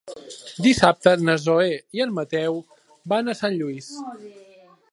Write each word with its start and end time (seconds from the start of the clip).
Dissabte 0.67 1.11
na 1.25 1.35
Zoè 1.43 1.67
i 1.99 2.03
en 2.05 2.15
Mateu 2.19 2.57
van 3.13 3.29
a 3.29 3.37
Sant 3.43 3.57
Lluís. 3.61 3.91